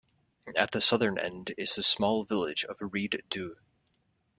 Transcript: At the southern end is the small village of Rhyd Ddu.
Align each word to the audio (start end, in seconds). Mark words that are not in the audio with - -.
At 0.55 0.71
the 0.71 0.81
southern 0.81 1.19
end 1.19 1.53
is 1.59 1.75
the 1.75 1.83
small 1.83 2.23
village 2.25 2.65
of 2.65 2.77
Rhyd 2.79 3.21
Ddu. 3.29 3.51